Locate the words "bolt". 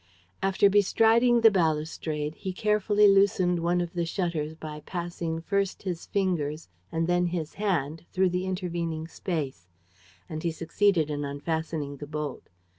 12.07-12.49